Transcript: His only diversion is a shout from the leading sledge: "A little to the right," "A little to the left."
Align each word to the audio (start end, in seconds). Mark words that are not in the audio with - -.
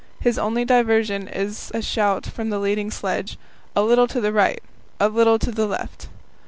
His 0.19 0.39
only 0.39 0.65
diversion 0.65 1.27
is 1.27 1.69
a 1.75 1.81
shout 1.83 2.25
from 2.25 2.49
the 2.49 2.57
leading 2.57 2.89
sledge: 2.89 3.37
"A 3.75 3.83
little 3.83 4.07
to 4.07 4.19
the 4.19 4.33
right," 4.33 4.59
"A 4.99 5.07
little 5.09 5.37
to 5.37 5.51
the 5.51 5.67
left." 5.67 6.07